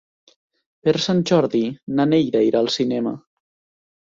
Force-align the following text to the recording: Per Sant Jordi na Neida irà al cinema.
Per 0.87 0.93
Sant 1.03 1.21
Jordi 1.31 1.61
na 1.99 2.07
Neida 2.15 2.43
irà 2.49 2.63
al 2.65 2.73
cinema. 2.79 3.17